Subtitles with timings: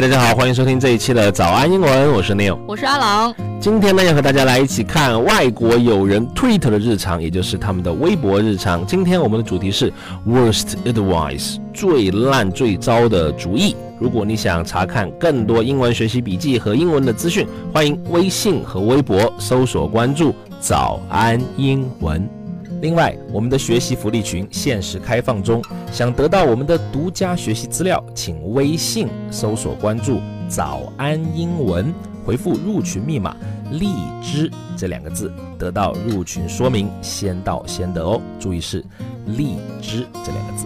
[0.00, 3.34] 大家好，欢迎收听这一期的早安英文，我是 Neil，我是阿郎。
[3.60, 8.86] 今天呢，要和大家来一起看外国友人 tweet 的日常，也就是他们的微博日常。
[8.86, 9.92] 今天我们的主题是
[10.26, 13.76] worst advice，最烂最糟的主意。
[13.98, 22.39] 如果你想查看更多英文学习笔记和英文的资讯，欢迎微信和微博搜索关注早安英文。
[22.80, 30.18] 另外，我们的学习福利群限时开放中，想得到我们的独家学习资料，请微信搜索关注
[30.48, 31.92] “早安英文”，
[32.24, 33.36] 回复入群密码
[33.72, 33.90] “荔
[34.22, 38.18] 枝”这两个字，得到入群说明，先到先得哦。
[38.38, 38.82] 注意是
[39.36, 40.64] “荔枝”这两个字。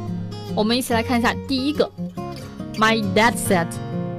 [0.55, 1.91] 我们一起来看一下第一个。
[2.77, 3.67] My dad said,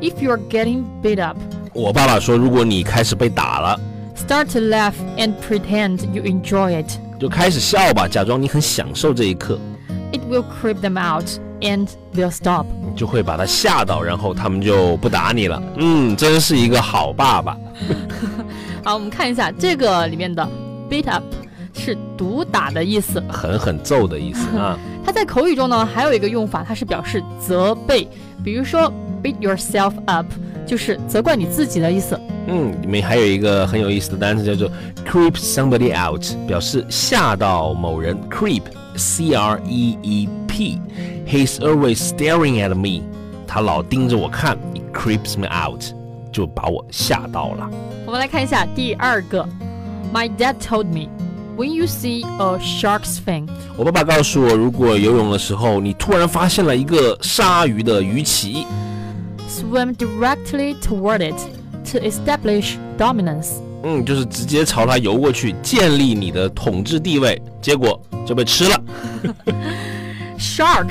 [0.01, 1.37] "If you're getting beat up，
[1.73, 3.79] 我爸爸说，如果你开始被打了
[4.17, 6.99] ，start to laugh and pretend you enjoy it。
[7.19, 9.59] 就开始笑吧，假装你很享受这一刻。
[10.11, 11.25] It will creep them out
[11.61, 12.65] and they'll stop。
[12.81, 15.61] 你就会把他吓到，然后他们就不打你了。
[15.77, 17.57] 嗯，真是一个好爸爸。
[18.83, 20.47] 好，我们看一下这个里面的
[20.89, 21.23] beat up
[21.73, 24.77] 是毒打的意思，狠狠揍的意思啊。
[25.05, 28.07] 它在口语中呢还有一个用法，它是表示责备，
[28.43, 28.91] 比如说
[29.23, 30.25] beat yourself up
[30.65, 32.19] 就是责怪你自己的意思。
[32.47, 34.69] 嗯，里面还有一个很有意思的单词叫做
[35.05, 38.15] creep somebody out，表示吓到某人。
[38.29, 43.03] creep，c r e e p，he's always staring at me，
[43.47, 45.83] 他老盯着我看，it creeps me out，
[46.31, 47.69] 就把我吓到了。
[48.05, 49.47] 我们来看一下第二个
[50.13, 51.09] ，My dad told me
[51.57, 58.67] when you see a shark's fin，我爸爸告诉我，如果游泳的时候你突然发现了一个鲨鱼的鱼鳍
[59.49, 61.35] ，swim directly toward it。
[61.91, 68.83] To establish dominance，嗯，就是直接朝它游过去，建立你的统治地位，结果就被吃了。
[70.37, 70.87] Shark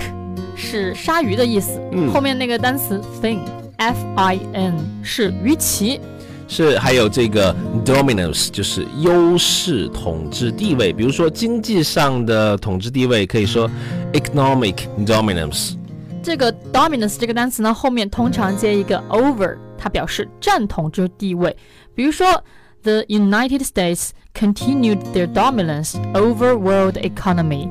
[0.56, 1.80] 是鲨鱼的意思，
[2.12, 6.00] 后面那个单词 fin，f i n 是鱼鳍，
[6.46, 13.68] 是还有这个 dominance 就是优势统治地位，比如说经济上的统治地位，可以说
[14.12, 15.74] economic dominance。
[16.22, 19.56] 这个 dominance 这个单词呢，后面通常接一个 over。
[19.84, 21.54] 它表示占统治地位，
[21.94, 22.42] 比如说
[22.84, 27.68] ，The United States continued their dominance over world economy。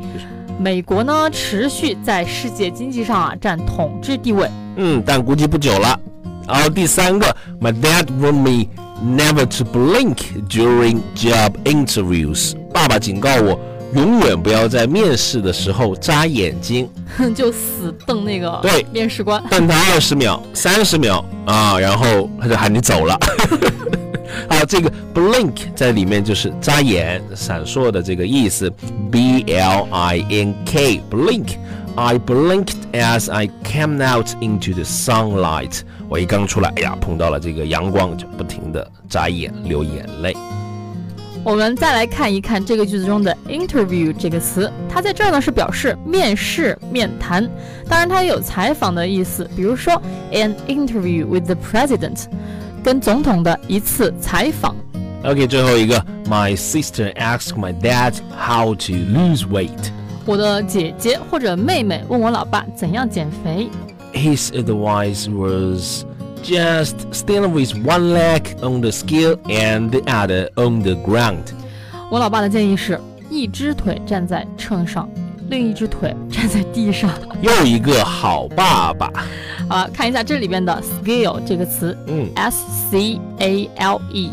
[0.60, 4.48] 美国呢，持续在世界经济上啊占统治地位。
[4.76, 6.00] 嗯，但估计不久了。
[6.48, 8.68] 然后第三个，My dad warned me
[9.04, 12.54] never to blink during job interviews。
[12.72, 13.60] 爸爸警告我。
[13.96, 16.90] 永远不要在面试的时候眨眼睛，
[17.36, 23.18] 就死瞪那个对面试官，瞪他二十秒、三十秒啊，然后他就喊你走了。
[24.50, 28.72] 好，这个 blink 在里面就是眨眼、闪烁的这个意思
[29.12, 31.58] ，b l i n k blink。
[31.96, 35.82] I blinked as I came out into the sunlight。
[36.10, 40.36] 我一刚出来，哎呀，碰到了这个阳光，就不停的眨眼、流眼泪。
[41.45, 47.49] 我们再来看一看这个句子中的 interview 这个词，它在这儿呢是表示面试、面谈，
[47.89, 49.95] 当然它也有采访的意思，比如说
[50.33, 52.25] an interview with the president，
[52.83, 54.75] 跟总统的一次采访。
[55.25, 59.91] OK，最后一个，My sister asked my dad how to lose weight。
[60.27, 63.69] 我的姐姐或者妹妹问我老爸怎样减肥。
[64.13, 66.05] His advice was
[66.44, 71.54] just stand with one leg on the scale and the other on the ground。
[72.12, 73.00] 我老爸的建议是
[73.30, 75.10] 一只腿站在秤上，
[75.50, 77.10] 另一只腿站在地上。
[77.42, 79.10] 又一个好爸爸。
[79.70, 84.30] 好，看一下这里边的 scale 这个词，嗯，s c a l e，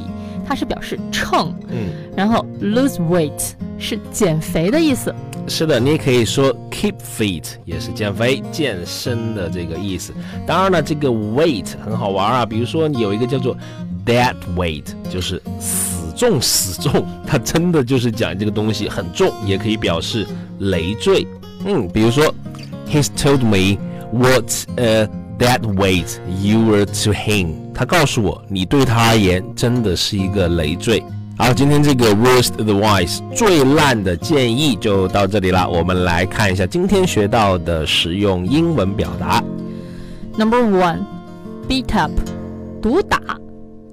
[0.47, 5.15] 它是表示秤，嗯，然后 lose weight 是减肥的意思。
[5.50, 10.14] 是的，你也可以说 keep fit，也是减肥、健身的这个意思。
[10.46, 13.56] 当然了，这个 weight 很好玩啊，比如说有一个叫做
[14.06, 20.24] dead weight，就是死重死重，它真的就是讲这个东西很重，也可以表示
[20.60, 21.26] 累赘。
[21.66, 22.32] 嗯，比如说
[22.88, 23.76] ，He's told me
[24.12, 27.54] what a dead weight you were to him。
[27.74, 31.03] 他告诉我，你对他而言真的是一个累赘。
[31.41, 35.66] 好，今天这个 worst advice 最烂的建议就到这里了。
[35.66, 39.42] 我们来看一下今天学到的实用英文表达。
[40.37, 40.98] Number one,
[41.66, 42.13] beat up，
[42.83, 43.19] 毒打，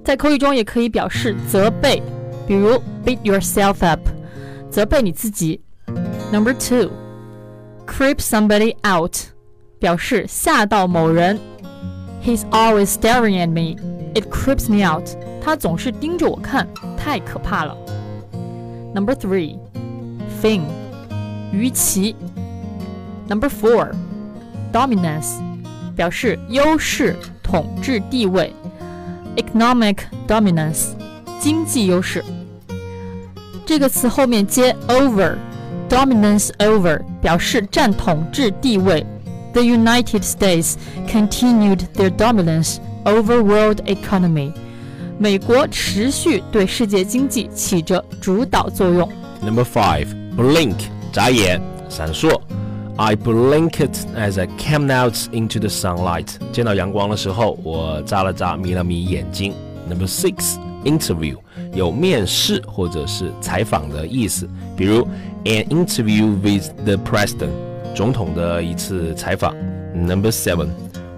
[0.04, 2.02] 在口语中也可以表示责备，
[2.46, 4.00] 比如 beat yourself up，
[4.70, 5.58] 责备你自己。
[6.30, 6.90] Number two,
[7.86, 9.16] creep somebody out，
[9.80, 11.38] 表示吓到某人。
[12.22, 13.80] He's always staring at me.
[14.17, 15.09] It creeps me out.
[15.43, 16.67] 他总是盯着我看，
[16.97, 17.75] 太可怕了。
[18.93, 19.57] Number three,
[20.41, 20.61] fin，
[21.51, 22.15] 鱼鳍。
[23.27, 23.91] Number four,
[24.71, 25.39] dominance，
[25.95, 28.53] 表示优势、 统治地位，
[29.35, 30.89] economic dominance，
[31.39, 32.23] 经济优势。
[33.65, 39.05] 这个词后面接 over，dominance over，表示占统治地位。
[39.53, 40.75] The United States
[41.07, 42.77] continued their dominance
[43.07, 44.51] over world economy。
[45.19, 49.07] 美国持续对世界经济起着主导作用。
[49.41, 50.75] Number five, blink，
[51.11, 52.39] 眨眼，闪烁。
[52.95, 56.27] I blinked as I came out into the sunlight。
[56.51, 59.53] 见到阳光的时候，我眨了眨，眯了眯眼睛。
[59.89, 61.37] Number six, interview，
[61.73, 65.07] 有面试或者是采访的意思，比如
[65.45, 67.51] an interview with the president，
[67.95, 69.55] 总统的一次采访。
[69.95, 70.67] Number seven,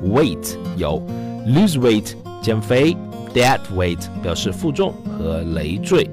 [0.03, 1.01] weight，有
[1.46, 2.96] Lose weight，减肥
[3.34, 6.08] ；dead weight 表示负重和累赘。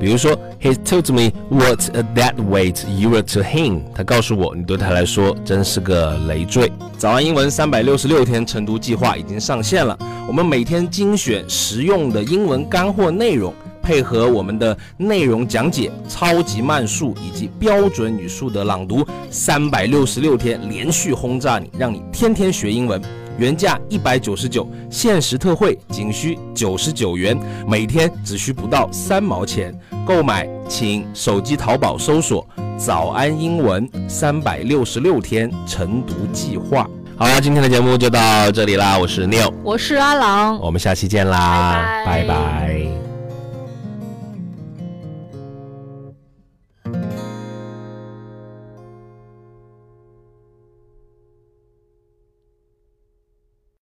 [0.00, 3.80] 比如说，He told me what a dead weight you were to him。
[3.94, 6.70] 他告诉我，你对他来说真是个累赘。
[6.96, 9.98] 早安英文三百六十六天晨读计划已经上线了，
[10.28, 13.52] 我们每天精选实用的英文干货内容，
[13.82, 23.02] 配合我们的内容讲解、超级慢速以及标准语速的朗读，三百六十六天连续轰炸你，让你天天学英文。
[23.38, 29.72] 原价一百九十九，限时特惠仅需九十九元，每天只需不到三毛钱。
[30.04, 32.46] 购买请手机淘宝搜索
[32.76, 36.88] “早安英文三百六十六天晨读计划”。
[37.16, 43.07] 好啦，今天的节目就到这里啦，我是 Neil，我是阿郎，我们下期见啦，拜拜。